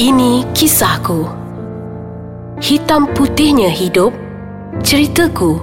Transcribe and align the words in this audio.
Ini 0.00 0.48
kisahku. 0.56 1.28
Hitam 2.56 3.04
putihnya 3.12 3.68
hidup, 3.68 4.16
ceritaku, 4.80 5.60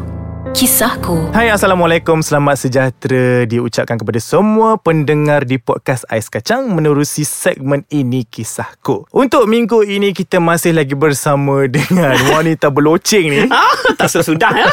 kisahku. 0.58 1.30
Hai 1.38 1.54
Assalamualaikum 1.54 2.18
Selamat 2.26 2.58
sejahtera 2.58 3.46
Diucapkan 3.46 3.94
kepada 3.94 4.18
semua 4.18 4.82
pendengar 4.82 5.46
di 5.46 5.62
podcast 5.62 6.02
Ais 6.10 6.34
Kacang 6.34 6.66
Menerusi 6.74 7.22
segmen 7.30 7.86
ini 7.94 8.26
kisahku 8.26 9.06
Untuk 9.14 9.46
minggu 9.46 9.86
ini 9.86 10.18
kita 10.18 10.42
masih 10.42 10.74
lagi 10.74 10.98
bersama 10.98 11.62
dengan 11.70 12.18
wanita 12.34 12.74
berloceng 12.74 13.30
ni 13.30 13.46
Ah, 13.54 13.70
tak 14.02 14.10
sesudah 14.10 14.50
ya. 14.50 14.66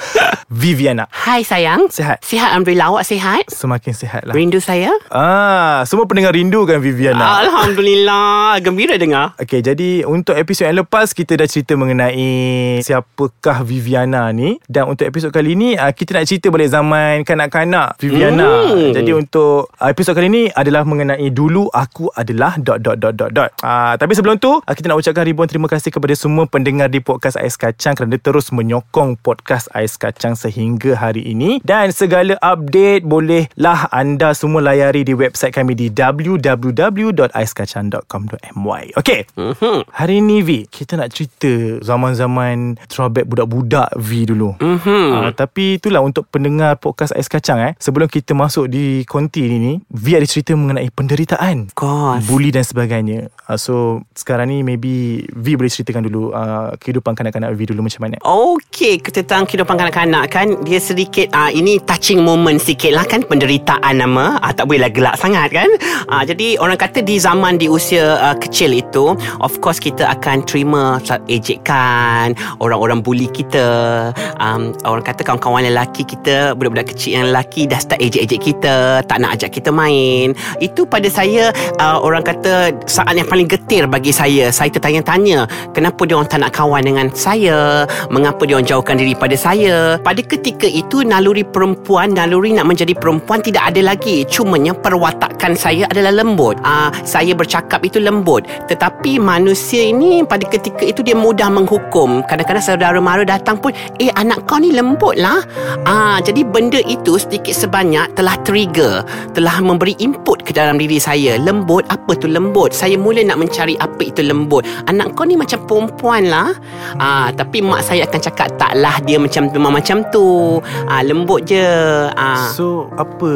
Viviana 0.64 1.04
Hai 1.12 1.44
sayang. 1.44 1.92
Sihat? 1.92 2.24
Sihat 2.24 2.48
Alhamdulillah. 2.56 2.88
Awak 2.88 3.04
sihat? 3.04 3.44
Semakin 3.52 3.92
sihat 3.92 4.24
lah 4.24 4.32
Rindu 4.32 4.64
saya? 4.64 4.96
Ah, 5.12 5.84
Semua 5.84 6.08
pendengar 6.08 6.32
rindu 6.32 6.64
kan 6.64 6.80
Viviana 6.80 7.44
Alhamdulillah. 7.44 8.56
Gembira 8.64 8.96
dengar. 8.96 9.36
Okay, 9.36 9.60
jadi 9.60 10.08
untuk 10.08 10.40
episod 10.40 10.64
yang 10.64 10.80
lepas 10.80 11.12
kita 11.12 11.36
dah 11.36 11.44
cerita 11.44 11.76
mengenai 11.76 12.80
siapakah 12.80 13.60
Viviana 13.60 14.32
ni 14.32 14.56
dan 14.64 14.88
untuk 14.88 15.04
episod 15.04 15.17
kali 15.26 15.58
ni 15.58 15.74
uh, 15.74 15.90
kita 15.90 16.14
nak 16.14 16.30
cerita 16.30 16.54
balik 16.54 16.70
zaman 16.70 17.26
kanak-kanak 17.26 17.98
Viviana. 17.98 18.70
Hmm. 18.70 18.94
Jadi 18.94 19.10
untuk 19.10 19.74
uh, 19.74 19.90
episod 19.90 20.14
kali 20.14 20.30
ni 20.30 20.46
adalah 20.54 20.86
mengenai 20.86 21.34
dulu 21.34 21.66
aku 21.74 22.14
adalah 22.14 22.54
dot 22.62 22.78
dot 22.78 23.02
dot 23.02 23.18
dot 23.18 23.34
dot. 23.34 23.50
Uh, 23.58 23.98
tapi 23.98 24.14
sebelum 24.14 24.38
tu 24.38 24.54
uh, 24.54 24.62
kita 24.62 24.86
nak 24.86 25.02
ucapkan 25.02 25.26
ribuan 25.26 25.50
terima 25.50 25.66
kasih 25.66 25.90
kepada 25.90 26.14
semua 26.14 26.46
pendengar 26.46 26.86
di 26.86 27.02
podcast 27.02 27.34
Ais 27.34 27.58
Kacang 27.58 27.98
kerana 27.98 28.14
terus 28.14 28.54
menyokong 28.54 29.18
podcast 29.18 29.66
Ais 29.74 29.98
Kacang 29.98 30.38
sehingga 30.38 30.94
hari 30.94 31.26
ini 31.26 31.58
dan 31.66 31.90
segala 31.90 32.38
update 32.38 33.02
bolehlah 33.02 33.90
anda 33.90 34.30
semua 34.30 34.62
layari 34.62 35.02
di 35.02 35.18
website 35.18 35.50
kami 35.50 35.74
di 35.74 35.90
www.aiskacang.com.my. 35.90 38.84
Okay. 38.94 39.26
Mhm. 39.34 39.82
Hari 39.88 40.20
ni 40.20 40.44
V 40.44 40.68
Kita 40.68 40.98
nak 40.98 41.08
cerita 41.10 41.80
Zaman-zaman 41.80 42.76
Throwback 42.86 43.26
budak-budak 43.26 43.88
V 43.96 44.28
dulu 44.28 44.54
Mhm. 44.60 44.97
Uh, 44.98 45.30
Tapi 45.32 45.78
itulah 45.78 46.02
Untuk 46.02 46.26
pendengar 46.28 46.76
podcast 46.82 47.14
Ais 47.14 47.30
Kacang 47.30 47.62
eh 47.62 47.72
Sebelum 47.78 48.10
kita 48.10 48.34
masuk 48.34 48.66
di 48.66 49.06
konti 49.06 49.46
ni 49.46 49.56
ni 49.62 49.72
V 49.88 50.18
ada 50.18 50.26
cerita 50.26 50.52
mengenai 50.58 50.90
penderitaan 50.90 51.72
Of 51.72 51.76
course. 51.78 52.24
Bully 52.26 52.50
dan 52.50 52.66
sebagainya 52.66 53.30
uh, 53.46 53.58
So 53.58 54.02
sekarang 54.12 54.50
ni 54.50 54.66
maybe 54.66 55.24
V 55.30 55.46
boleh 55.54 55.70
ceritakan 55.70 56.04
dulu 56.04 56.34
uh, 56.34 56.74
Kehidupan 56.76 57.14
kanak-kanak 57.14 57.54
V 57.54 57.60
dulu 57.70 57.86
macam 57.86 58.02
mana 58.04 58.16
Okey, 58.22 59.00
tentang 59.00 59.46
kehidupan 59.48 59.78
kanak-kanak 59.78 60.28
kan 60.28 60.46
dia 60.64 60.80
sedikit 60.82 61.30
uh, 61.32 61.50
ini 61.52 61.78
touching 61.82 62.20
moment 62.20 62.58
sikit 62.60 62.92
lah 62.94 63.04
kan 63.06 63.22
penderitaan 63.24 64.00
nama 64.00 64.36
uh, 64.40 64.52
tak 64.52 64.68
bolehlah 64.68 64.90
gelak 64.92 65.16
sangat 65.20 65.52
kan. 65.52 65.70
Uh, 66.08 66.22
jadi 66.24 66.58
orang 66.58 66.78
kata 66.78 67.04
di 67.04 67.16
zaman 67.20 67.56
di 67.56 67.66
usia 67.70 68.18
uh, 68.20 68.36
kecil 68.36 68.74
itu 68.74 69.14
of 69.42 69.52
course 69.62 69.78
kita 69.82 70.06
akan 70.08 70.42
terima 70.44 70.98
ejekan, 71.28 72.34
orang-orang 72.62 73.00
bully 73.02 73.28
kita. 73.30 74.10
Um, 74.38 74.74
orang 74.90 75.04
kata 75.04 75.22
kawan-kawan 75.24 75.64
lelaki 75.68 76.02
kita, 76.04 76.56
budak-budak 76.56 76.92
kecil 76.94 77.20
yang 77.20 77.24
lelaki 77.30 77.68
dah 77.68 77.80
start 77.80 78.00
ejek-ejek 78.00 78.40
kita, 78.40 79.04
tak 79.04 79.18
nak 79.20 79.36
ajak 79.38 79.50
kita 79.54 79.70
main. 79.70 80.32
Itu 80.58 80.88
pada 80.88 81.06
saya 81.12 81.52
uh, 81.78 81.98
orang 82.00 82.24
kata 82.24 82.72
saat 82.88 83.12
yang 83.14 83.28
paling 83.28 83.48
getir 83.48 83.84
bagi 83.86 84.10
saya. 84.10 84.48
Saya 84.48 84.72
tertanya-tanya 84.72 85.46
kenapa 85.76 86.04
dia 86.08 86.16
orang 86.16 86.30
tak 86.30 86.40
nak 86.42 86.52
kawan 86.56 86.82
dengan 86.84 87.06
saya, 87.12 87.84
mengapa 88.08 88.44
dia 88.48 88.58
orang 88.58 88.68
jauhkan 88.68 88.96
diri 88.96 89.14
pada 89.14 89.36
saya. 89.36 90.00
Pada 90.00 90.20
ketika 90.24 90.66
itu 90.66 91.04
naluri 91.04 91.44
perempuan, 91.44 92.16
naluri 92.16 92.54
nak 92.56 92.68
menjadi 92.68 92.96
perempuan 92.96 93.44
tidak 93.44 93.74
ada 93.74 93.94
lagi. 93.94 94.24
Cumanya 94.28 94.72
perwatakan 94.72 95.54
saya 95.58 95.84
adalah 95.90 96.12
lembut. 96.12 96.56
Ah, 96.64 96.90
saya 97.04 97.34
bercakap 97.34 97.84
itu 97.84 98.00
lembut. 98.00 98.46
Tetapi 98.68 99.18
manusia 99.20 99.88
ini 99.88 100.22
pada 100.24 100.44
ketika 100.46 100.84
itu 100.84 101.04
dia 101.04 101.16
mudah 101.18 101.50
menghukum. 101.52 102.24
Kadang-kadang 102.24 102.64
saudara 102.64 102.98
mara 102.98 103.22
datang 103.26 103.58
pun, 103.58 103.74
"Eh 103.98 104.10
anak 104.14 104.46
kau 104.48 104.58
ni 104.58 104.72
lembut 104.78 105.18
lah." 105.18 105.42
Ah, 105.82 106.22
jadi 106.22 106.46
benda 106.46 106.78
itu 106.86 107.18
sedikit 107.18 107.52
sebanyak 107.52 108.14
telah 108.14 108.38
trigger, 108.46 109.02
telah 109.34 109.58
memberi 109.58 109.98
input 109.98 110.46
ke 110.46 110.54
dalam 110.54 110.78
diri 110.78 111.02
saya. 111.02 111.34
Lembut, 111.42 111.82
apa 111.90 112.14
tu 112.14 112.30
lembut? 112.30 112.70
Saya 112.70 112.94
mula 112.94 113.26
nak 113.26 113.42
mencari 113.42 113.74
apa 113.82 114.06
itu 114.06 114.22
lembut. 114.22 114.62
Anak 114.86 115.18
kau 115.18 115.26
ni 115.26 115.34
macam 115.34 115.58
perempuan 115.66 116.30
lah. 116.30 116.54
Ah, 117.02 117.34
tapi 117.34 117.58
mak 117.58 117.82
saya 117.82 118.06
akan 118.06 118.20
cakap 118.22 118.48
taklah 118.54 119.02
dia 119.02 119.18
macam 119.18 119.50
memang 119.50 119.82
macam 119.82 120.06
tu. 120.14 120.62
Ah, 120.86 121.02
lembut 121.02 121.42
je. 121.50 121.66
Ah. 122.14 122.54
So 122.54 122.86
apa 122.94 123.30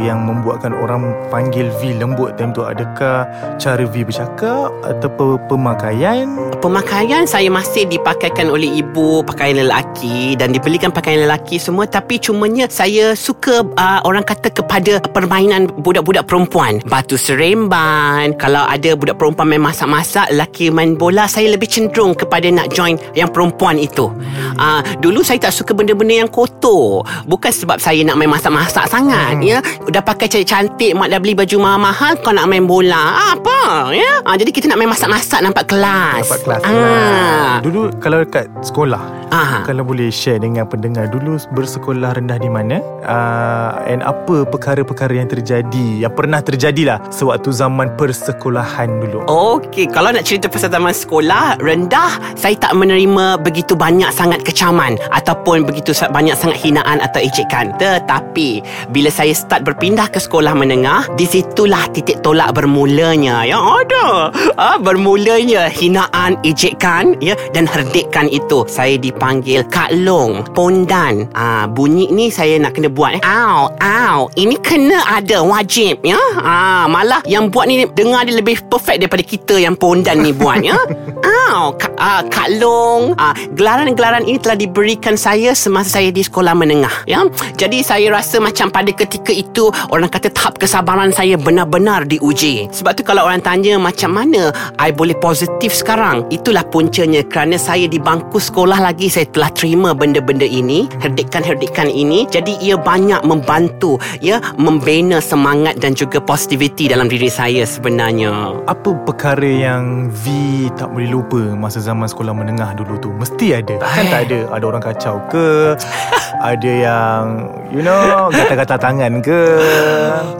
yang 0.00 0.26
membuatkan 0.26 0.74
orang 0.74 1.14
panggil 1.28 1.68
V 1.78 2.00
lembut 2.00 2.34
time 2.40 2.50
tu 2.56 2.64
Adakah 2.64 3.28
cara 3.60 3.84
V 3.84 3.94
bercakap 4.02 4.72
Atau 4.82 5.36
pemakaian 5.46 6.26
Pemakaian 6.58 7.28
saya 7.28 7.52
masih 7.52 7.86
dipakaikan 7.86 8.50
oleh 8.50 8.82
ibu 8.82 9.22
pakaian 9.22 9.62
lelaki 9.62 10.34
dan 10.34 10.50
dibelikan 10.50 10.87
pakaian 10.90 11.24
lelaki 11.24 11.56
semua 11.60 11.86
tapi 11.86 12.18
cumanya 12.18 12.68
saya 12.70 13.12
suka 13.16 13.64
uh, 13.64 14.00
orang 14.04 14.24
kata 14.24 14.50
kepada 14.52 15.00
permainan 15.12 15.68
budak-budak 15.80 16.28
perempuan. 16.28 16.80
Batu 16.86 17.16
seremban, 17.18 18.36
kalau 18.36 18.64
ada 18.68 18.94
budak 18.94 19.16
perempuan 19.16 19.48
main 19.50 19.62
masak-masak, 19.62 20.28
lelaki 20.30 20.70
main 20.70 20.94
bola, 20.94 21.26
saya 21.26 21.48
lebih 21.50 21.66
cenderung 21.68 22.14
kepada 22.14 22.46
nak 22.52 22.70
join 22.72 22.96
yang 23.16 23.28
perempuan 23.32 23.76
itu. 23.80 24.10
Uh, 24.58 24.80
dulu 25.02 25.24
saya 25.24 25.38
tak 25.48 25.54
suka 25.54 25.72
benda-benda 25.74 26.24
yang 26.26 26.30
kotor. 26.30 27.02
Bukan 27.26 27.50
sebab 27.50 27.78
saya 27.80 28.04
nak 28.04 28.16
main 28.20 28.30
masak-masak 28.30 28.86
sangat 28.88 29.40
ya. 29.40 29.58
Dah 29.88 30.02
pakai 30.04 30.28
cantik-cantik, 30.30 30.94
mak 30.94 31.08
dah 31.10 31.18
beli 31.18 31.34
baju 31.34 31.56
mahal-mahal, 31.58 32.18
kau 32.20 32.32
nak 32.34 32.46
main 32.46 32.64
bola. 32.66 33.34
Apa? 33.34 33.90
Ya. 33.94 34.22
Uh, 34.22 34.36
jadi 34.36 34.50
kita 34.52 34.66
nak 34.70 34.78
main 34.78 34.90
masak-masak 34.90 35.40
nampak 35.40 35.70
kelas. 35.70 36.26
Dapat 36.28 36.40
kelas 36.44 36.60
Ah. 36.62 36.72
lah. 36.72 37.54
Dulu 37.64 37.80
kalau 37.98 38.22
kat 38.28 38.46
sekolah 38.60 39.00
Ah. 39.28 39.60
Kalau 39.68 39.84
boleh 39.84 40.08
share 40.08 40.40
dengan 40.40 40.64
pendengar 40.78 41.10
Dulu 41.10 41.34
bersekolah 41.50 42.14
rendah 42.14 42.38
di 42.38 42.46
mana 42.46 42.78
uh, 43.02 43.82
And 43.90 44.06
apa 44.06 44.46
perkara-perkara 44.46 45.18
yang 45.18 45.26
terjadi 45.26 46.06
Yang 46.06 46.14
pernah 46.14 46.40
terjadilah 46.40 47.10
Sewaktu 47.10 47.50
zaman 47.50 47.98
persekolahan 47.98 49.02
dulu 49.02 49.26
Okey, 49.26 49.90
kalau 49.90 50.14
nak 50.14 50.22
cerita 50.22 50.46
pasal 50.46 50.70
zaman 50.70 50.94
sekolah 50.94 51.58
rendah, 51.58 52.36
saya 52.36 52.54
tak 52.54 52.76
menerima 52.76 53.40
begitu 53.40 53.74
banyak 53.74 54.12
sangat 54.12 54.44
kecaman 54.44 55.00
ataupun 55.10 55.64
begitu 55.64 55.96
banyak 56.12 56.36
sangat 56.36 56.60
hinaan 56.60 57.00
atau 57.00 57.18
ejekan. 57.18 57.72
Tetapi 57.80 58.62
bila 58.92 59.08
saya 59.08 59.32
start 59.32 59.64
berpindah 59.64 60.12
ke 60.12 60.20
sekolah 60.20 60.52
menengah, 60.52 61.08
di 61.16 61.24
situlah 61.24 61.88
titik 61.90 62.20
tolak 62.20 62.54
bermulanya. 62.54 63.42
Ya 63.48 63.58
ada. 63.58 64.30
Ah, 64.60 64.76
bermulanya 64.78 65.66
hinaan, 65.72 66.36
ejekan 66.44 67.16
ya 67.24 67.34
dan 67.56 67.64
herdikan 67.64 68.28
itu. 68.28 68.68
Saya 68.68 69.00
dipanggil 69.00 69.64
Kak 69.72 69.94
Long, 69.96 70.44
Pondan. 70.68 71.32
Ah, 71.32 71.64
bunyi 71.64 72.12
ni 72.12 72.28
saya 72.28 72.60
nak 72.60 72.76
kena 72.76 72.92
buat 72.92 73.16
eh. 73.16 73.22
Au, 73.24 73.72
au. 73.80 74.28
Ini 74.36 74.52
kena 74.60 75.00
ada 75.00 75.40
wajib 75.40 76.04
ya. 76.04 76.20
Ah, 76.44 76.84
malah 76.84 77.24
yang 77.24 77.48
buat 77.48 77.64
ni 77.64 77.88
dengar 77.88 78.28
dia 78.28 78.36
lebih 78.36 78.60
perfect 78.68 79.00
daripada 79.00 79.24
kita 79.24 79.56
yang 79.56 79.80
pondan 79.80 80.20
ni 80.20 80.36
buat 80.36 80.60
ya. 80.60 80.76
Au, 81.48 81.72
Kak, 81.72 81.96
ah, 81.96 82.20
Kak 82.28 82.60
Long. 82.60 83.16
Ah, 83.16 83.32
gelaran-gelaran 83.56 84.28
ini 84.28 84.36
telah 84.36 84.52
diberikan 84.52 85.16
saya 85.16 85.56
semasa 85.56 85.96
saya 85.96 86.12
di 86.12 86.20
sekolah 86.20 86.52
menengah 86.52 86.92
ya. 87.08 87.24
Jadi 87.56 87.80
saya 87.80 88.12
rasa 88.12 88.36
macam 88.36 88.68
pada 88.68 88.92
ketika 88.92 89.32
itu 89.32 89.72
orang 89.88 90.12
kata 90.12 90.28
tahap 90.28 90.60
kesabaran 90.60 91.08
saya 91.08 91.40
benar-benar 91.40 92.04
diuji. 92.04 92.68
Sebab 92.68 93.00
tu 93.00 93.02
kalau 93.02 93.24
orang 93.24 93.40
tanya 93.40 93.80
macam 93.80 94.12
mana 94.12 94.52
I 94.76 94.92
boleh 94.92 95.16
positif 95.16 95.72
sekarang, 95.72 96.28
itulah 96.28 96.68
puncanya 96.68 97.24
kerana 97.24 97.56
saya 97.56 97.88
di 97.88 97.96
bangku 97.96 98.36
sekolah 98.36 98.84
lagi 98.84 99.08
saya 99.08 99.24
telah 99.32 99.48
terima 99.56 99.96
benda-benda 99.96 100.44
ini, 100.44 100.84
herdikan-herdikan 101.00 101.88
ini. 101.88 102.28
Jadi 102.28 102.60
ia 102.60 102.76
banyak 102.76 103.24
membantu 103.24 103.96
ya 104.20 104.36
membina 104.60 105.16
semangat 105.24 105.80
dan 105.80 105.96
juga 105.96 106.20
positivity 106.20 106.92
dalam 106.92 107.08
diri 107.08 107.32
saya 107.32 107.64
sebenarnya. 107.64 108.52
Apa 108.68 108.92
perkara 109.08 109.48
yang 109.48 110.12
V 110.12 110.28
tak 110.76 110.92
boleh 110.92 111.08
lupa 111.08 111.38
Masa 111.54 111.80
zaman 111.80 112.10
sekolah 112.10 112.34
menengah 112.34 112.74
dulu 112.76 112.98
tu 112.98 113.08
Mesti 113.14 113.62
ada 113.62 113.78
Kan 113.80 114.04
Eh. 114.04 114.10
tak 114.10 114.20
ada 114.28 114.38
Ada 114.52 114.64
orang 114.64 114.82
kacau 114.82 115.16
ke 115.30 115.72
Ada 116.52 116.70
yang 116.70 117.22
You 117.68 117.84
know 117.84 118.32
Gatal-gatal 118.32 118.80
tangan 118.80 119.20
ke 119.20 119.40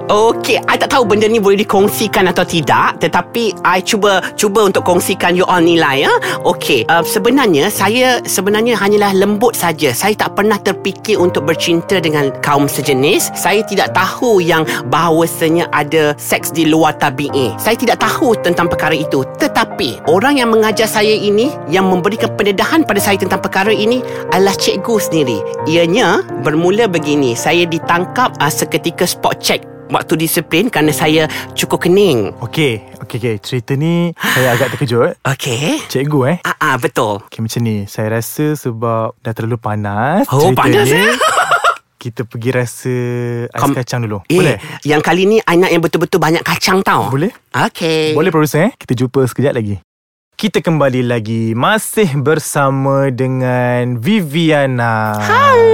Okey, 0.09 0.57
I 0.65 0.81
tak 0.81 0.89
tahu 0.97 1.05
benda 1.05 1.29
ni 1.29 1.37
boleh 1.37 1.61
dikongsikan 1.61 2.33
atau 2.33 2.41
tidak 2.41 2.97
Tetapi 3.05 3.61
I 3.61 3.85
cuba 3.85 4.25
cuba 4.41 4.65
untuk 4.65 4.89
kongsikan 4.89 5.37
you 5.37 5.45
all 5.45 5.61
nilai 5.61 6.09
ya. 6.09 6.13
Okey, 6.49 6.89
uh, 6.89 7.05
sebenarnya 7.05 7.69
saya 7.69 8.25
sebenarnya 8.25 8.73
hanyalah 8.79 9.13
lembut 9.13 9.53
saja. 9.53 9.93
Saya 9.93 10.17
tak 10.17 10.39
pernah 10.39 10.57
terfikir 10.57 11.21
untuk 11.21 11.45
bercinta 11.45 12.01
dengan 12.01 12.33
kaum 12.41 12.65
sejenis. 12.65 13.37
Saya 13.37 13.61
tidak 13.69 13.93
tahu 13.93 14.41
yang 14.41 14.65
bahawasanya 14.89 15.69
ada 15.77 16.17
seks 16.17 16.49
di 16.55 16.65
luar 16.65 16.97
tabi'i. 16.97 17.53
Saya 17.61 17.77
tidak 17.77 18.01
tahu 18.01 18.33
tentang 18.41 18.71
perkara 18.73 18.97
itu. 18.97 19.27
Tetapi 19.37 19.58
orang 20.11 20.43
yang 20.43 20.51
mengajar 20.51 20.91
saya 20.91 21.15
ini 21.15 21.55
yang 21.71 21.87
memberikan 21.87 22.35
pendedahan 22.35 22.83
pada 22.83 22.99
saya 22.99 23.21
tentang 23.21 23.39
perkara 23.39 23.71
ini 23.71 24.03
adalah 24.35 24.55
cikgu 24.59 24.97
sendiri. 24.99 25.39
Ianya 25.71 26.27
bermula 26.43 26.91
begini. 26.91 27.39
Saya 27.39 27.63
ditangkap 27.69 28.35
uh, 28.43 28.51
seketika 28.51 29.07
spot 29.07 29.39
check 29.39 29.63
waktu 29.89 30.21
disiplin 30.21 30.69
kerana 30.69 30.93
saya 30.93 31.27
cukup 31.57 31.89
kening. 31.89 32.33
Okey, 32.45 32.85
okey, 33.05 33.17
okey. 33.19 33.37
Cerita 33.41 33.73
ni 33.75 34.13
saya 34.19 34.55
agak 34.59 34.77
terkejut. 34.77 35.17
Okey. 35.33 35.81
Cikgu 35.89 36.21
eh. 36.29 36.37
Ah, 36.45 36.57
ah 36.61 36.75
betul. 36.77 37.25
Okay, 37.29 37.41
macam 37.41 37.61
ni. 37.65 37.89
Saya 37.89 38.21
rasa 38.21 38.55
sebab 38.55 39.17
dah 39.25 39.33
terlalu 39.33 39.57
panas. 39.57 40.29
Oh, 40.29 40.51
cerita 40.51 40.61
panas, 40.67 40.87
ni, 40.91 41.01
eh? 41.01 41.13
Kita 41.99 42.23
pergi 42.23 42.51
rasa 42.55 42.95
ais 43.51 43.59
Kom- 43.59 43.75
kacang 43.75 44.07
dulu. 44.07 44.23
Eh, 44.31 44.39
Boleh? 44.39 44.57
yang 44.87 45.03
kali 45.03 45.27
ni 45.27 45.43
I 45.43 45.59
nak 45.59 45.75
yang 45.75 45.83
betul-betul 45.83 46.23
banyak 46.23 46.47
kacang 46.47 46.79
tau. 46.87 47.11
Boleh? 47.11 47.35
Okey. 47.51 48.15
Boleh 48.15 48.31
producer 48.31 48.71
eh? 48.71 48.73
Kita 48.79 48.95
jumpa 48.95 49.27
sekejap 49.27 49.59
lagi. 49.59 49.83
Kita 50.39 50.63
kembali 50.63 51.03
lagi 51.03 51.51
Masih 51.51 52.15
bersama 52.15 53.11
dengan 53.11 53.99
Viviana 53.99 55.19
Hai 55.19 55.67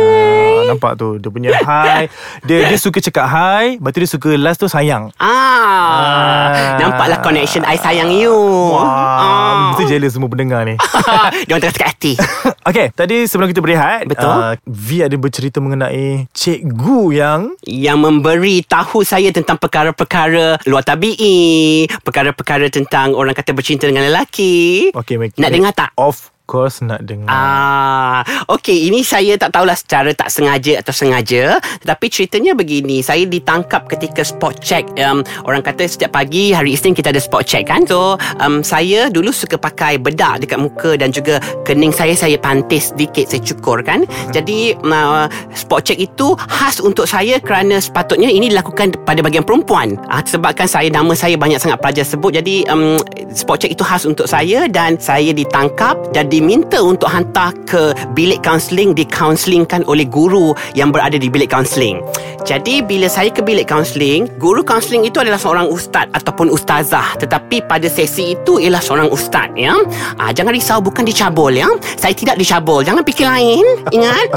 Nampak 0.64 0.96
tu 0.96 1.20
Dia 1.20 1.28
punya 1.28 1.52
hi 1.68 2.08
Dia 2.40 2.72
dia 2.72 2.78
suka 2.80 2.96
cakap 2.96 3.28
hi 3.28 3.76
Lepas 3.76 3.92
tu 3.92 3.98
dia 4.00 4.08
suka 4.08 4.30
last 4.40 4.56
tu 4.56 4.64
sayang 4.64 5.12
Ah, 5.20 5.52
Ah. 5.84 6.80
Nampaklah 6.80 7.20
connection 7.20 7.60
I 7.62 7.76
sayang 7.76 8.08
you. 8.10 8.32
Wah 8.32 8.80
Ah. 8.80 9.54
Mesti 9.70 9.84
jealous 9.86 10.16
semua 10.16 10.26
pendengar 10.26 10.64
ni 10.64 10.80
Dia 11.44 11.52
orang 11.52 11.62
tengah 11.62 11.76
sakit 11.76 11.88
hati. 11.88 12.12
Okay 12.72 12.88
Tadi 12.90 13.28
sebelum 13.28 13.52
kita 13.52 13.60
berehat 13.60 14.08
Betul. 14.08 14.24
uh, 14.24 14.56
V 14.64 15.04
ada 15.04 15.12
bercerita 15.14 15.60
mengenai 15.60 16.24
Cikgu 16.32 17.00
yang 17.12 17.40
yang 17.68 18.00
memberi 18.00 18.64
tahu 18.64 19.04
saya 19.04 19.28
tentang 19.28 19.56
perkara-perkara 19.56 20.64
luar 20.64 20.80
tabi'i, 20.80 21.84
perkara-perkara 22.00 22.68
tentang 22.68 23.12
orang 23.12 23.32
kata 23.32 23.52
bercinta 23.52 23.84
dengan 23.84 24.06
lelaki. 24.06 24.53
Okay 24.92 25.16
make, 25.16 25.34
Nak 25.38 25.50
dengar 25.54 25.72
tak? 25.72 25.90
Of 25.94 26.33
course 26.44 26.84
nak 26.84 27.00
dengar 27.04 27.32
Ah, 27.32 28.20
okey, 28.52 28.92
ini 28.92 29.00
saya 29.00 29.34
tak 29.40 29.56
tahulah 29.56 29.76
secara 29.76 30.12
tak 30.12 30.28
sengaja 30.28 30.80
atau 30.80 30.92
sengaja, 30.92 31.58
tetapi 31.80 32.06
ceritanya 32.12 32.52
begini, 32.52 33.00
saya 33.00 33.24
ditangkap 33.24 33.88
ketika 33.88 34.20
spot 34.20 34.60
check. 34.60 34.84
Um, 35.00 35.24
orang 35.48 35.64
kata 35.64 35.88
setiap 35.88 36.14
pagi 36.14 36.52
hari 36.52 36.76
Isnin 36.76 36.92
kita 36.92 37.10
ada 37.10 37.20
spot 37.20 37.48
check 37.48 37.68
kan. 37.68 37.88
So, 37.88 38.20
um, 38.44 38.60
saya 38.60 39.08
dulu 39.08 39.32
suka 39.32 39.56
pakai 39.56 39.96
bedak 39.96 40.44
dekat 40.44 40.60
muka 40.60 41.00
dan 41.00 41.10
juga 41.10 41.40
kening 41.64 41.90
saya 41.90 42.12
saya 42.12 42.36
pantis 42.36 42.92
sedikit, 42.92 43.24
saya 43.28 43.40
cukur 43.40 43.80
kan. 43.80 44.04
Jadi, 44.30 44.76
uh, 44.84 45.26
spot 45.56 45.88
check 45.88 45.98
itu 45.98 46.36
khas 46.36 46.78
untuk 46.78 47.08
saya 47.08 47.40
kerana 47.40 47.80
sepatutnya 47.80 48.28
ini 48.28 48.52
dilakukan 48.52 48.92
pada 49.08 49.24
bahagian 49.24 49.44
perempuan. 49.44 49.96
Ah, 50.12 50.20
sebabkan 50.20 50.68
saya 50.68 50.92
nama 50.92 51.16
saya 51.16 51.40
banyak 51.40 51.58
sangat 51.58 51.80
pelajar 51.80 52.04
sebut. 52.04 52.36
Jadi, 52.36 52.68
um, 52.68 53.00
spot 53.32 53.64
check 53.64 53.72
itu 53.72 53.82
khas 53.82 54.04
untuk 54.04 54.28
saya 54.28 54.68
dan 54.68 55.00
saya 55.00 55.32
ditangkap 55.32 55.96
dan 56.12 56.28
diminta 56.34 56.82
untuk 56.82 57.06
hantar 57.06 57.54
ke 57.62 57.94
bilik 58.18 58.42
kaunseling 58.42 58.90
dikaunselingkan 58.90 59.86
oleh 59.86 60.02
guru 60.10 60.50
yang 60.74 60.90
berada 60.90 61.14
di 61.14 61.30
bilik 61.30 61.54
kaunseling. 61.54 62.02
Jadi 62.42 62.82
bila 62.82 63.06
saya 63.06 63.30
ke 63.30 63.40
bilik 63.40 63.70
kaunseling, 63.70 64.26
guru 64.42 64.66
kaunseling 64.66 65.06
itu 65.06 65.22
adalah 65.22 65.38
seorang 65.38 65.70
ustaz 65.70 66.10
ataupun 66.12 66.50
ustazah 66.50 67.16
tetapi 67.22 67.64
pada 67.64 67.86
sesi 67.86 68.34
itu 68.34 68.58
ialah 68.58 68.82
seorang 68.82 69.08
ustaz 69.14 69.48
ya. 69.54 69.78
Ah, 70.18 70.34
jangan 70.34 70.50
risau 70.50 70.82
bukan 70.82 71.06
dicabul 71.06 71.54
ya. 71.54 71.70
Saya 71.94 72.12
tidak 72.12 72.36
dicabul. 72.36 72.82
Jangan 72.82 73.06
fikir 73.06 73.30
lain. 73.30 73.64
Ingat? 73.94 74.28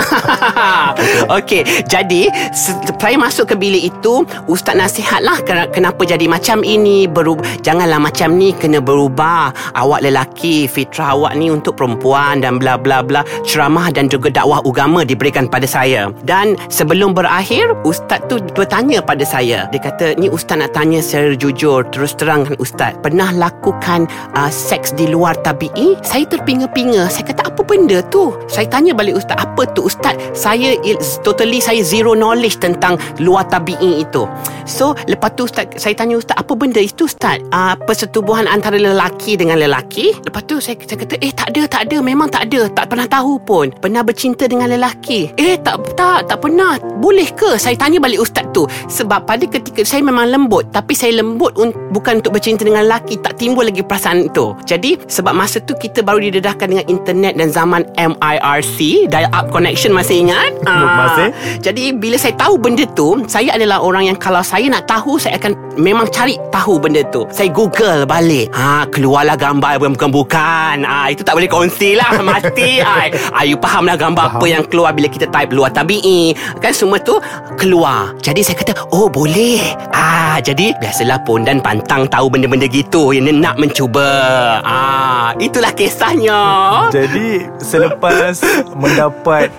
Okey, 1.41 1.65
jadi 1.89 2.29
saya 3.01 3.17
masuk 3.17 3.51
ke 3.51 3.55
bilik 3.57 3.89
itu, 3.89 4.23
ustaz 4.45 4.77
nasihatlah 4.77 5.41
ken- 5.43 5.71
kenapa 5.73 6.05
jadi 6.05 6.29
macam 6.29 6.61
ini, 6.61 7.09
berub- 7.09 7.43
janganlah 7.65 7.99
macam 7.99 8.37
ni 8.37 8.53
kena 8.53 8.79
berubah. 8.79 9.51
Awak 9.75 10.05
lelaki, 10.05 10.69
fitrah 10.69 11.17
awak 11.17 11.33
ni 11.35 11.51
untuk 11.51 11.75
dan 12.41 12.59
bla 12.59 12.75
bla 12.75 12.99
bla. 12.99 13.23
Ceramah 13.47 13.93
dan 13.93 14.11
juga 14.11 14.27
dakwah 14.27 14.59
agama 14.65 15.07
diberikan 15.07 15.47
pada 15.47 15.63
saya. 15.63 16.11
Dan 16.27 16.59
sebelum 16.67 17.15
berakhir, 17.15 17.71
ustaz 17.87 18.19
tu 18.27 18.41
bertanya 18.51 18.99
pada 18.99 19.23
saya. 19.23 19.69
Dia 19.71 19.79
kata, 19.79 20.19
"Ni 20.19 20.27
ustaz 20.27 20.59
nak 20.59 20.75
tanya 20.75 20.99
secara 20.99 21.37
jujur, 21.37 21.87
terus 21.93 22.17
terangkan 22.17 22.57
ustaz, 22.59 22.97
pernah 22.99 23.31
lakukan 23.31 24.09
uh, 24.35 24.51
seks 24.51 24.91
di 24.97 25.07
luar 25.07 25.37
tabi'i?" 25.45 25.95
Saya 26.03 26.27
terpinga-pinga. 26.27 27.07
Saya 27.07 27.29
kata, 27.29 27.47
"Apa 27.53 27.61
benda 27.63 28.03
tu?" 28.09 28.35
Saya 28.49 28.67
tanya 28.67 28.91
balik 28.91 29.21
ustaz, 29.21 29.37
"Apa 29.39 29.69
tu 29.71 29.87
ustaz?" 29.87 30.17
Saya 30.33 30.75
totally 31.21 31.61
saya 31.61 31.79
zero 31.85 32.17
knowledge 32.17 32.59
tentang 32.59 32.97
luar 33.21 33.45
tabi'i 33.47 34.03
itu. 34.03 34.25
So, 34.67 34.97
lepas 35.07 35.37
tu 35.37 35.47
ustaz 35.47 35.69
saya 35.77 35.93
tanya 35.93 36.19
ustaz, 36.19 36.35
"Apa 36.35 36.53
benda 36.57 36.81
itu 36.81 37.07
ustaz?" 37.07 37.39
Uh, 37.53 37.77
persetubuhan 37.85 38.49
antara 38.49 38.75
lelaki 38.75 39.37
dengan 39.37 39.61
lelaki. 39.61 40.17
Lepas 40.25 40.43
tu 40.49 40.59
saya, 40.59 40.75
saya 40.83 40.97
kata, 40.99 41.15
"Eh, 41.21 41.31
tak 41.31 41.47
ada, 41.53 41.61
tak 41.69 41.76
ada. 41.85 41.97
Memang 42.01 42.31
tak 42.31 42.49
ada. 42.49 42.71
Tak 42.71 42.89
pernah 42.89 43.05
tahu 43.05 43.37
pun. 43.43 43.69
Pernah 43.69 44.01
bercinta 44.01 44.49
dengan 44.49 44.71
lelaki." 44.71 45.35
Eh, 45.37 45.59
tak 45.61 45.93
tak 45.93 46.31
tak 46.31 46.39
pernah. 46.41 46.79
Boleh 46.97 47.29
ke? 47.35 47.59
Saya 47.59 47.77
tanya 47.77 48.01
balik 48.01 48.23
ustaz 48.23 48.47
tu. 48.55 48.65
Sebab 48.89 49.27
pada 49.27 49.45
ketika 49.45 49.85
saya 49.85 50.01
memang 50.01 50.29
lembut, 50.29 50.69
tapi 50.73 50.93
saya 50.93 51.19
lembut 51.19 51.53
un, 51.59 51.73
bukan 51.93 52.19
untuk 52.23 52.37
bercinta 52.37 52.65
dengan 52.65 52.85
lelaki, 52.87 53.19
tak 53.21 53.37
timbul 53.37 53.65
lagi 53.65 53.81
perasaan 53.81 54.29
itu. 54.29 54.53
Jadi, 54.65 54.97
sebab 55.07 55.33
masa 55.33 55.61
tu 55.63 55.73
kita 55.77 56.01
baru 56.01 56.21
didedahkan 56.21 56.67
dengan 56.67 56.85
internet 56.89 57.33
dan 57.37 57.49
zaman 57.53 57.81
MIRC, 57.95 59.09
dial 59.11 59.29
up 59.33 59.49
connection 59.49 59.91
masih 59.93 60.23
ingat? 60.27 60.51
Ah. 60.67 61.07
Masih. 61.07 61.29
Jadi 61.63 61.95
bila 61.95 62.19
saya 62.19 62.35
tahu 62.35 62.59
benda 62.59 62.83
tu, 62.91 63.23
saya 63.23 63.55
adalah 63.55 63.79
orang 63.79 64.11
yang 64.11 64.17
kalau 64.19 64.43
saya 64.43 64.67
nak 64.67 64.83
tahu, 64.83 65.15
saya 65.15 65.39
akan 65.39 65.55
memang 65.77 66.09
cari 66.09 66.35
tahu 66.49 66.77
benda 66.77 67.05
tu. 67.07 67.23
Saya 67.29 67.49
Google 67.49 68.03
balik. 68.03 68.49
Ha, 68.51 68.85
keluarlah 68.87 69.33
gambar 69.33 69.77
bukan-bukan. 69.79 70.83
Ah, 70.83 71.07
itu 71.07 71.21
tak 71.21 71.33
boleh 71.33 71.47
kongsi 71.47 71.93
lah. 71.93 72.17
Mati. 72.27 72.81
Ay, 72.81 73.13
Ayu 73.33 73.55
faham 73.57 73.85
lah 73.85 73.95
gambar 73.95 74.25
Faham. 74.27 74.39
apa 74.39 74.45
yang 74.47 74.63
keluar 74.65 74.91
bila 74.91 75.07
kita 75.07 75.25
type 75.27 75.51
luar 75.51 75.69
tabi'i. 75.69 76.33
Kan 76.57 76.73
semua 76.73 76.97
tu 76.97 77.21
keluar. 77.55 78.11
Jadi 78.19 78.41
saya 78.41 78.57
kata, 78.57 78.73
oh 78.91 79.07
boleh. 79.07 79.61
Ah, 79.89 80.37
jadi 80.37 80.73
biasalah 80.77 81.21
pondan 81.23 81.61
pantang 81.61 82.05
tahu 82.05 82.27
benda-benda 82.27 82.65
gitu. 82.65 83.09
Yang 83.09 83.37
nak 83.37 83.55
mencuba. 83.55 84.09
Ah, 84.61 85.31
itulah 85.37 85.71
kisahnya. 85.71 86.41
Jadi 86.89 87.45
selepas 87.57 88.41
mendapat 88.81 89.53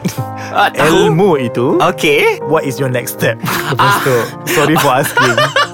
tahu. 0.75 1.09
ilmu 1.09 1.39
itu 1.39 1.77
Okey. 1.79 2.43
What 2.45 2.65
is 2.65 2.77
your 2.77 2.89
next 2.89 3.17
step? 3.17 3.39
Lepas 3.69 3.79
Ah. 3.79 4.01
tu 4.01 4.17
Sorry 4.49 4.75
for 4.81 4.93
asking 4.97 5.37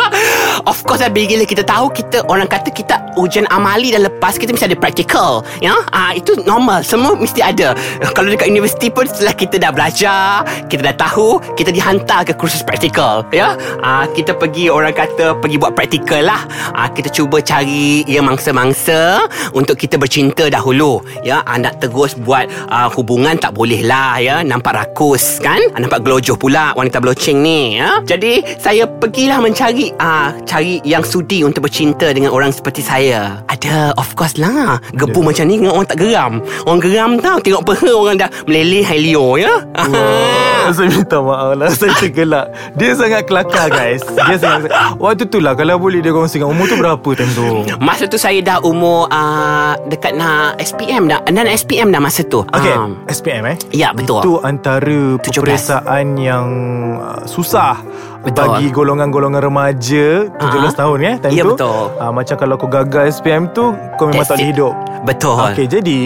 Of 0.65 0.81
course 0.89 1.05
lah 1.05 1.13
bila 1.13 1.45
kita 1.45 1.61
tahu 1.61 1.93
kita 1.93 2.25
orang 2.25 2.49
kata 2.49 2.73
kita 2.73 2.97
ujian 3.21 3.45
amali 3.53 3.93
dah 3.93 4.01
lepas 4.01 4.41
kita 4.41 4.57
mesti 4.57 4.73
ada 4.73 4.79
practical 4.81 5.45
ya 5.61 5.77
ah 5.93 6.17
itu 6.17 6.41
normal. 6.49 6.81
Semua 6.81 7.13
mesti 7.13 7.45
ada. 7.45 7.77
Kalau 8.17 8.33
dekat 8.33 8.49
universiti 8.49 8.89
pun 8.89 9.05
setelah 9.05 9.37
kita 9.37 9.61
dah 9.61 9.69
belajar 9.69 10.41
kita 10.73 10.89
dah 10.89 10.97
tahu 10.97 11.37
kita 11.53 11.69
dihantar 11.69 12.25
ke 12.25 12.33
kursus 12.33 12.65
practical 12.65 13.23
ya? 13.29 13.61
Ah 13.85 14.09
kita 14.09 14.33
pergi 14.33 14.73
orang 14.73 14.97
kata 14.97 15.37
pergi 15.37 15.57
buat 15.61 15.77
practical 15.77 16.25
lah. 16.25 16.49
Ah 16.73 16.89
kita 16.89 17.13
cuba 17.13 17.45
cari 17.45 18.07
yang 18.09 18.25
mangsa-mangsa 18.25 19.29
untuk 19.53 19.77
kita 19.77 20.01
bercinta 20.01 20.49
dahulu 20.49 21.05
ya? 21.21 21.45
Ah, 21.45 21.61
nak 21.61 21.77
terus 21.85 22.17
buat 22.17 22.49
ah, 22.73 22.89
hubungan 22.89 23.37
tak 23.37 23.53
boleh 23.53 23.85
lah 23.85 24.17
ya? 24.17 24.41
Nampak 24.41 24.73
rakus 24.81 25.45
kan? 25.45 25.61
Ah, 25.77 25.81
nampak 25.85 26.01
gelojoh 26.01 26.41
pula 26.41 26.73
wanita 26.73 27.05
blocing 27.05 27.45
ni 27.45 27.77
ya? 27.77 28.01
Jadi 28.01 28.41
saya 28.57 28.89
pergilah 28.89 29.45
mencari 29.45 29.93
ah 30.01 30.33
cari 30.55 30.79
yang 30.87 31.03
sudi 31.03 31.43
untuk 31.43 31.67
bercinta 31.67 32.15
dengan 32.15 32.31
orang 32.31 32.55
seperti 32.55 32.79
saya. 32.79 33.43
Ada 33.51 33.91
of 33.99 34.15
course 34.15 34.39
lah. 34.39 34.79
Gebu 34.95 35.19
Ada. 35.19 35.27
macam 35.27 35.45
ni 35.51 35.55
dengan 35.59 35.75
orang 35.75 35.89
tak 35.91 35.99
geram. 35.99 36.33
Orang 36.63 36.79
geram 36.79 37.11
tau 37.19 37.43
tengok 37.43 37.67
peha 37.67 37.91
orang 37.91 38.17
dah 38.23 38.31
meleleh 38.47 38.87
helio 38.87 39.35
ya. 39.35 39.51
Wah, 39.75 40.71
Saya 40.71 40.95
minta 40.95 41.19
maaf 41.19 41.59
lah. 41.59 41.75
Saya 41.75 41.91
tergelak. 41.99 42.55
Dia 42.79 42.95
sangat 42.95 43.27
kelakar 43.27 43.67
guys. 43.67 44.07
Dia 44.07 44.39
sangat 44.39 44.71
Waktu 45.03 45.27
tu 45.27 45.43
lah 45.43 45.59
Kalau 45.59 45.77
boleh 45.77 46.01
dia 46.01 46.15
kongsikan 46.15 46.47
Umur 46.47 46.71
tu 46.71 46.79
berapa 46.79 47.09
time 47.19 47.33
tu? 47.35 47.67
Masa 47.83 48.07
tu 48.07 48.17
saya 48.17 48.39
dah 48.41 48.63
umur 48.63 49.11
uh, 49.11 49.75
Dekat 49.91 50.15
nak 50.15 50.63
SPM 50.63 51.11
dah. 51.11 51.19
Dan 51.27 51.51
SPM 51.51 51.91
dah 51.91 51.99
masa 51.99 52.23
tu. 52.23 52.47
Okay 52.55 52.73
um, 52.73 52.95
SPM 53.11 53.43
eh? 53.51 53.57
Ya, 53.75 53.91
betul. 53.91 54.23
Itu 54.23 54.39
antara 54.41 55.19
17. 55.19 55.35
Peperiksaan 55.35 56.15
yang 56.15 56.47
uh, 57.03 57.27
Susah 57.27 57.83
Betul. 58.25 58.49
Bagi 58.51 58.67
golongan-golongan 58.71 59.39
remaja 59.39 60.07
17 60.33 60.41
Ah. 60.67 60.73
tahun 60.75 60.99
ya 60.99 61.13
time 61.19 61.33
Ya, 61.33 61.43
tu. 61.43 61.53
betul. 61.53 61.83
Ah, 61.97 62.09
Macam 62.09 62.35
kalau 62.35 62.55
kau 62.57 62.67
gagal 62.67 63.13
SPM 63.13 63.47
tu 63.51 63.71
Kau 63.95 64.09
memang 64.09 64.19
That's 64.19 64.33
tak 64.33 64.39
boleh 64.39 64.51
hidup. 64.51 64.75
Betul. 65.05 65.37
Okay 65.45 65.67
jadi 65.67 66.01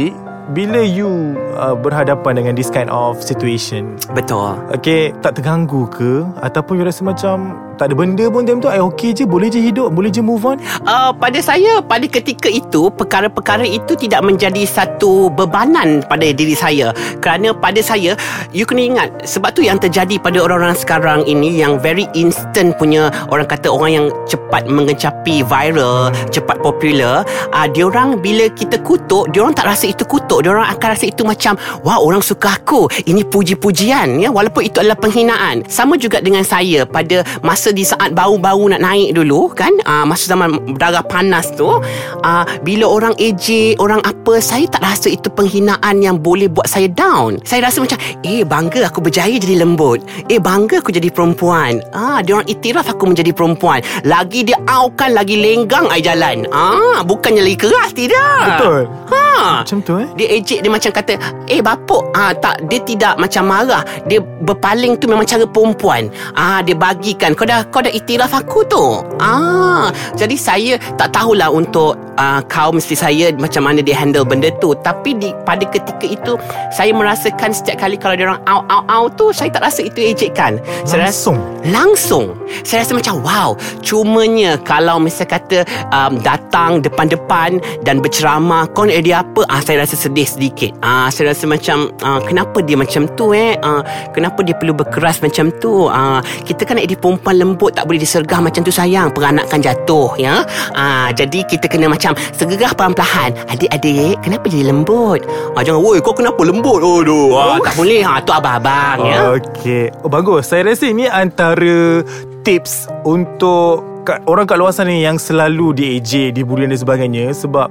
Bila 0.48 0.80
you 0.80 1.10
uh, 1.54 1.76
Berhadapan 1.76 2.32
dengan 2.34 2.52
This 2.52 2.68
kind 2.68 2.88
of 2.88 3.20
situation? 3.20 3.94
Betul. 4.10 4.58
Okay 4.72 5.14
Tak 5.16 5.36
terganggu 5.36 5.86
ke? 5.88 6.26
Ataupun 6.38 6.74
you 6.74 6.84
rasa 6.84 7.02
macam 7.02 7.54
Tak 7.78 7.86
ada 7.86 7.94
benda 7.94 8.26
pun 8.26 8.42
time 8.42 8.58
tu. 8.58 8.66
I 8.66 8.82
okay 8.82 9.14
je. 9.14 9.22
Boleh 9.22 9.46
je 9.46 9.62
hidup. 9.62 9.94
Boleh 9.94 10.10
je 10.10 10.18
move 10.18 10.42
on. 10.42 10.58
Uh, 10.82 11.14
pada 11.14 11.38
saya 11.38 11.78
pada 11.78 12.10
ketika 12.10 12.50
itu 12.50 12.90
perkara-perkara 12.90 13.62
itu 13.62 13.94
tidak 13.94 14.26
menjadi 14.26 14.66
satu 14.66 15.30
bebanan 15.30 16.02
pada 16.10 16.26
diri 16.34 16.58
saya. 16.58 16.90
Kerana 17.22 17.54
pada 17.54 17.78
saya 17.78 18.18
you 18.50 18.66
kena 18.66 18.82
ingat 18.82 19.08
sebab 19.22 19.54
tu 19.54 19.62
yang 19.62 19.78
terjadi 19.78 20.18
pada 20.18 20.42
orang-orang 20.42 20.74
sekarang 20.74 21.22
ini 21.30 21.54
yang 21.54 21.78
very 21.78 22.10
instant 22.18 22.74
punya 22.82 23.14
orang 23.30 23.46
kata 23.46 23.70
orang 23.70 23.90
yang 23.94 24.06
cepat 24.26 24.66
mengecapi 24.66 25.46
viral 25.46 26.10
cepat 26.34 26.58
popular. 26.58 27.22
Uh, 27.54 27.70
diorang 27.70 28.18
bila 28.18 28.50
kita 28.58 28.82
kutuk 28.82 29.30
diorang 29.30 29.54
tak 29.54 29.70
rasa 29.70 29.86
itu 29.86 30.02
kutuk. 30.02 30.42
Diorang 30.42 30.66
akan 30.66 30.88
rasa 30.98 31.06
itu 31.06 31.22
macam 31.22 31.54
wah 31.86 32.02
orang 32.02 32.26
suka 32.26 32.58
aku. 32.58 32.90
Ini 33.06 33.22
puji-pujian 33.30 34.18
ya. 34.18 34.34
Walaupun 34.34 34.66
itu 34.66 34.82
adalah 34.82 34.98
penghinaan. 34.98 35.62
Sama 35.70 35.94
juga 35.94 36.18
dengan 36.18 36.42
saya 36.42 36.82
pada 36.82 37.22
masa 37.46 37.67
masa 37.68 37.76
di 37.76 37.84
saat 37.84 38.16
bau-bau 38.16 38.64
nak 38.72 38.80
naik 38.80 39.12
dulu 39.12 39.52
kan? 39.52 39.76
Uh, 39.84 40.08
masa 40.08 40.24
zaman 40.32 40.56
darah 40.80 41.04
panas 41.04 41.52
tu 41.52 41.68
uh, 41.68 42.44
bila 42.64 42.88
orang 42.88 43.12
ejek 43.20 43.76
orang 43.76 44.00
apa 44.08 44.40
saya 44.40 44.64
tak 44.72 44.80
rasa 44.80 45.12
itu 45.12 45.28
penghinaan 45.28 46.00
yang 46.00 46.16
boleh 46.16 46.48
buat 46.48 46.64
saya 46.64 46.88
down. 46.88 47.36
Saya 47.44 47.68
rasa 47.68 47.84
macam 47.84 48.00
eh 48.24 48.40
bangga 48.40 48.88
aku 48.88 49.04
berjaya 49.04 49.36
jadi 49.36 49.60
lembut. 49.60 50.00
Eh 50.32 50.40
bangga 50.40 50.80
aku 50.80 50.96
jadi 50.96 51.12
perempuan. 51.12 51.84
Ah 51.92 52.24
dia 52.24 52.40
orang 52.40 52.48
iktiraf 52.48 52.88
aku 52.88 53.04
menjadi 53.04 53.36
perempuan. 53.36 53.84
Lagi 54.08 54.48
dia 54.48 54.56
aukan 54.64 55.12
lagi 55.12 55.36
lenggang 55.36 55.92
ai 55.92 56.00
jalan. 56.00 56.48
Ah 56.48 57.04
bukannya 57.04 57.44
lagi 57.44 57.68
keras 57.68 57.92
tidak. 57.92 58.48
Betul. 58.48 58.82
ha. 59.12 59.60
Macam 59.60 59.78
tu 59.84 59.92
eh? 60.00 60.08
Dia 60.16 60.40
ejek 60.40 60.64
dia 60.64 60.70
macam 60.72 60.90
kata 60.90 61.14
Eh 61.52 61.60
bapuk. 61.60 62.00
Ah, 62.16 62.32
Tak 62.32 62.64
dia 62.72 62.80
tidak 62.80 63.20
macam 63.20 63.44
marah. 63.44 63.84
Dia 64.08 64.18
berpaling 64.22 64.96
tu 64.98 65.06
memang 65.06 65.28
cara 65.28 65.44
perempuan. 65.44 66.08
Ah, 66.34 66.64
Dia 66.64 66.74
bagikan. 66.74 67.36
Kau 67.38 67.46
dah 67.46 67.57
kau 67.66 67.82
dah 67.82 67.90
iktiraf 67.90 68.30
aku 68.30 68.62
tu. 68.66 69.02
Ah, 69.18 69.90
Jadi 70.14 70.36
saya 70.38 70.74
tak 70.94 71.14
tahulah 71.14 71.50
untuk 71.50 71.98
uh, 72.18 72.40
Kaum 72.50 72.78
mesti 72.78 72.94
saya 72.98 73.30
Macam 73.38 73.66
mana 73.66 73.82
dia 73.82 73.94
handle 73.94 74.26
benda 74.26 74.50
tu. 74.58 74.74
Tapi 74.82 75.14
di, 75.18 75.30
pada 75.46 75.62
ketika 75.66 76.06
itu 76.06 76.34
Saya 76.74 76.90
merasakan 76.94 77.54
setiap 77.54 77.82
kali 77.82 77.94
Kalau 77.98 78.14
dia 78.18 78.26
orang 78.30 78.42
au 78.46 78.60
au 78.66 78.82
au 78.86 79.04
tu 79.14 79.30
Saya 79.30 79.50
tak 79.54 79.62
rasa 79.66 79.86
itu 79.86 80.02
ejekan 80.02 80.58
Saya 80.82 81.06
rasa, 81.06 81.30
Langsung? 81.34 81.38
Langsung. 81.68 82.26
Saya 82.66 82.82
rasa 82.82 82.92
macam 82.94 83.14
wow. 83.22 83.50
Cumanya 83.82 84.58
Kalau 84.62 84.98
misalnya 84.98 85.38
kata 85.38 85.58
um, 85.94 86.18
Datang 86.22 86.82
depan-depan 86.82 87.58
Dan 87.82 88.02
berceramah 88.02 88.70
Kau 88.74 88.86
nak 88.86 88.98
dia 89.02 89.22
apa? 89.22 89.46
Ah, 89.46 89.62
Saya 89.62 89.86
rasa 89.86 89.94
sedih 89.94 90.26
sedikit. 90.26 90.74
Ah, 90.82 91.10
Saya 91.10 91.34
rasa 91.34 91.46
macam 91.46 91.90
ah, 92.02 92.18
Kenapa 92.22 92.62
dia 92.62 92.74
macam 92.74 93.06
tu 93.14 93.34
eh? 93.34 93.54
Ah, 93.62 93.82
Kenapa 94.14 94.42
dia 94.42 94.54
perlu 94.58 94.74
berkeras 94.74 95.22
macam 95.22 95.50
tu? 95.58 95.86
Ah, 95.90 96.22
Kita 96.46 96.66
kan 96.66 96.78
nak 96.78 96.86
jadi 96.90 96.98
perempuan 96.98 97.36
lembut 97.48 97.72
Tak 97.72 97.88
boleh 97.88 97.96
disergah 97.96 98.44
macam 98.44 98.60
tu 98.60 98.68
sayang. 98.68 99.08
Peranakan 99.10 99.58
jatuh 99.64 100.12
ya. 100.20 100.44
Ah, 100.76 101.08
Jadi 101.10 101.48
kita 101.48 101.64
kena 101.66 101.88
macam 101.88 102.12
Segegah 102.36 102.76
perlahan-lahan 102.76 103.32
Adik-adik 103.48 104.20
Kenapa 104.20 104.44
jadi 104.46 104.68
lembut? 104.68 105.24
Ah, 105.56 105.64
Jangan 105.64 105.80
Woi 105.80 105.98
kau 106.04 106.12
kenapa 106.12 106.44
lembut? 106.44 106.78
Aduh 106.84 107.32
ah, 107.34 107.56
Tak 107.58 107.74
boleh. 107.74 108.04
Ah, 108.04 108.20
Tu 108.20 108.30
abang-abang 108.30 108.98
ya. 109.08 109.16
Okey. 109.40 109.90
Oh 110.04 110.10
bagus. 110.10 110.50
Saya 110.50 110.68
rasa 110.68 110.90
ini 110.90 111.08
antara 111.08 112.04
tips 112.44 112.88
untuk 113.04 113.84
kat, 114.04 114.24
orang 114.24 114.48
kat 114.48 114.56
luar 114.56 114.72
sana 114.72 114.88
ni 114.88 115.04
yang 115.04 115.20
selalu 115.20 115.76
diejek, 115.76 116.32
dibuli 116.32 116.64
dan 116.64 116.76
sebagainya. 116.76 117.32
Sebab 117.32 117.68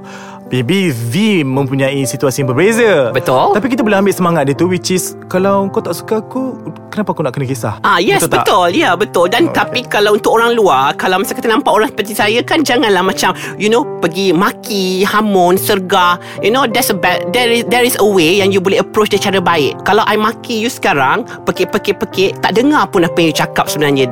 maybe 0.52 0.92
V 0.92 1.42
mempunyai 1.42 2.04
situasi 2.04 2.44
yang 2.44 2.54
berbeza. 2.54 3.10
Betul. 3.10 3.56
Tapi 3.56 3.66
kita 3.72 3.82
boleh 3.82 3.98
ambil 4.00 4.14
semangat 4.14 4.42
dia 4.48 4.54
tu 4.56 4.68
which 4.68 4.92
is 4.92 5.16
kalau 5.28 5.68
kau 5.72 5.82
tak 5.82 5.96
suka 5.96 6.20
aku, 6.20 6.56
kenapa 6.92 7.12
aku 7.12 7.22
nak 7.24 7.32
kena 7.36 7.46
kisah? 7.48 7.74
Ah 7.84 8.00
yes 8.00 8.24
Betul 8.24 8.38
betul, 8.38 8.68
ya 8.76 8.90
betul 8.94 9.26
dan 9.28 9.48
Okay. 9.48 9.54
okay. 9.54 9.60
tapi 9.64 9.80
kalau 9.86 10.10
untuk 10.18 10.34
orang 10.36 10.52
luar 10.52 10.92
kalau 10.98 11.22
misalnya 11.22 11.38
kita 11.40 11.48
nampak 11.48 11.72
orang 11.72 11.88
seperti 11.88 12.12
saya 12.12 12.40
kan 12.44 12.60
janganlah 12.66 13.00
macam 13.00 13.32
you 13.56 13.72
know 13.72 13.86
pergi 14.02 14.34
maki 14.34 15.06
hamun 15.06 15.56
sergah 15.56 16.20
you 16.44 16.52
know 16.52 16.68
there's 16.68 16.90
a 16.92 16.96
bad, 16.96 17.22
there 17.32 17.48
is 17.48 17.64
there 17.72 17.86
is 17.86 17.96
a 18.02 18.04
way 18.04 18.42
yang 18.42 18.52
you 18.52 18.60
boleh 18.60 18.82
approach 18.82 19.14
dia 19.14 19.20
cara 19.22 19.40
baik 19.40 19.78
kalau 19.88 20.04
I 20.04 20.18
maki 20.18 20.58
you 20.58 20.68
sekarang 20.68 21.24
pekik-pekik-pekik 21.48 22.42
tak 22.44 22.58
dengar 22.58 22.90
pun 22.92 23.06
apa 23.08 23.16
yang 23.16 23.30
you 23.32 23.36
cakap 23.38 23.70
sebenarnya 23.70 24.10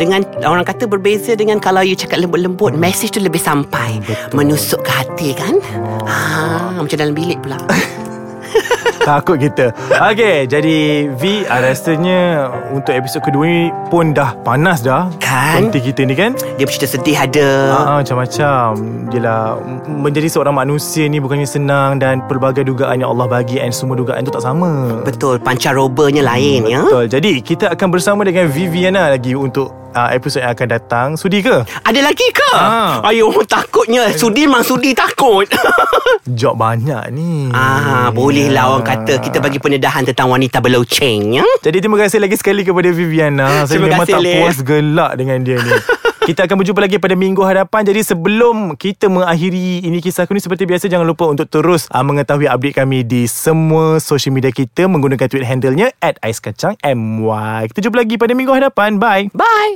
dengan 0.00 0.24
orang 0.46 0.64
kata 0.64 0.88
berbeza 0.88 1.36
dengan 1.36 1.60
kalau 1.60 1.84
you 1.84 1.98
cakap 1.98 2.22
lembut-lembut 2.22 2.72
message 2.72 3.12
tu 3.12 3.20
lebih 3.20 3.42
sampai 3.42 4.00
betul. 4.00 4.16
menusuk 4.32 4.80
ke 4.86 4.90
hati 4.90 5.28
kan 5.36 5.58
ah 6.06 6.74
macam 6.76 6.96
dalam 6.98 7.14
bilik 7.14 7.38
pula 7.42 7.58
Takut 9.08 9.40
kita. 9.40 9.72
Okay 10.12 10.44
Jadi 10.44 11.08
V 11.16 11.48
ah, 11.48 11.64
Rasanya 11.64 12.52
Untuk 12.70 12.92
episod 12.92 13.24
kedua 13.24 13.44
ni 13.48 13.72
Pun 13.88 14.12
dah 14.12 14.36
panas 14.44 14.84
dah. 14.84 15.08
Kan? 15.22 15.68
Konti 15.68 15.80
kita 15.80 16.04
ni 16.04 16.14
kan? 16.14 16.36
Dia 16.60 16.64
bercerita 16.68 17.00
sedih 17.00 17.16
ada. 17.16 17.48
Ah, 17.72 17.96
macam-macam. 18.04 18.68
Yelah 19.10 19.56
Menjadi 19.88 20.28
seorang 20.28 20.52
manusia 20.52 21.08
ni 21.08 21.18
Bukannya 21.18 21.48
senang 21.48 21.96
Dan 21.96 22.24
pelbagai 22.28 22.66
dugaan 22.66 23.00
yang 23.00 23.16
Allah 23.16 23.26
bagi 23.30 23.56
And 23.56 23.72
semua 23.72 23.96
dugaan 23.96 24.26
tu 24.26 24.32
tak 24.32 24.44
sama. 24.44 25.00
Betul 25.02 25.40
pancarobanya 25.40 26.24
lain 26.24 26.68
ya? 26.68 26.84
Betul. 26.84 27.06
Jadi 27.08 27.32
kita 27.40 27.72
akan 27.72 27.88
bersama 27.88 28.22
dengan 28.28 28.52
Viviana 28.52 29.10
lagi 29.10 29.32
Untuk 29.32 29.80
uh, 29.94 30.10
episod 30.14 30.42
yang 30.42 30.52
akan 30.54 30.68
datang. 30.70 31.08
Sudi 31.18 31.42
ke? 31.42 31.62
Ada 31.84 32.00
lagi 32.00 32.26
ke? 32.30 32.50
Ah. 32.54 33.02
Ayuh 33.06 33.42
takutnya. 33.46 34.10
Sudi 34.14 34.46
memang 34.46 34.62
sudi 34.62 34.94
takut. 34.94 35.46
Job 36.38 36.58
banyak 36.58 37.10
ni. 37.10 37.50
Ah, 37.50 38.12
boleh 38.14 38.39
lah 38.48 38.72
orang 38.72 38.86
kata 38.86 39.20
Kita 39.20 39.42
bagi 39.42 39.60
pendedahan 39.60 40.08
tentang 40.08 40.32
wanita 40.32 40.64
berloceng 40.64 41.36
ya? 41.36 41.44
Jadi 41.60 41.84
terima 41.84 42.00
kasih 42.00 42.22
lagi 42.22 42.40
sekali 42.40 42.64
kepada 42.64 42.88
Viviana. 42.88 43.68
Saya 43.68 43.76
Terima 43.76 43.92
memang 43.92 44.08
kasih, 44.08 44.14
tak 44.16 44.22
Leh. 44.24 44.34
puas 44.40 44.58
gelak 44.64 45.12
dengan 45.20 45.38
dia 45.44 45.60
ni. 45.60 45.76
Kita 46.30 46.46
akan 46.46 46.62
berjumpa 46.62 46.80
lagi 46.84 46.96
pada 47.00 47.16
minggu 47.16 47.42
hadapan. 47.42 47.80
Jadi 47.82 48.06
sebelum 48.06 48.76
kita 48.78 49.08
mengakhiri 49.10 49.82
ini 49.82 49.98
kisahku 49.98 50.30
ni 50.36 50.38
Seperti 50.38 50.68
biasa 50.68 50.86
jangan 50.86 51.08
lupa 51.08 51.26
untuk 51.26 51.48
terus 51.48 51.88
uh, 51.90 52.04
mengetahui 52.04 52.46
update 52.46 52.76
kami 52.76 53.02
Di 53.02 53.24
semua 53.24 53.98
social 53.98 54.30
media 54.30 54.52
kita 54.52 54.86
Menggunakan 54.86 55.26
tweet 55.26 55.48
handle-nya 55.48 55.90
At 55.98 56.20
Ais 56.22 56.38
Kacang 56.38 56.76
MY 56.84 57.72
Kita 57.72 57.80
jumpa 57.82 58.04
lagi 58.04 58.14
pada 58.20 58.36
minggu 58.36 58.52
hadapan. 58.52 59.00
Bye. 59.00 59.32
Bye 59.34 59.74